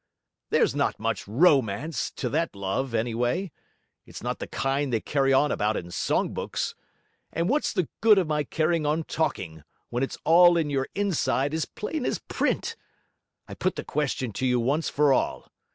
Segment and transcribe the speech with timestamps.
[0.49, 3.51] There's not much ROmance to that love, anyway;
[4.03, 6.73] it's not the kind they carry on about in songbooks.
[7.31, 9.61] But what's the good of my carrying on talking,
[9.91, 12.75] when it's all in your inside as plain as print?
[13.47, 15.51] I put the question to you once for all.